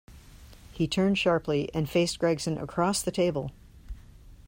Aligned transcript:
He 0.71 0.87
turned 0.87 1.19
sharply, 1.19 1.69
and 1.75 1.87
faced 1.87 2.17
Gregson 2.17 2.57
across 2.57 3.03
the 3.03 3.11
table. 3.11 3.51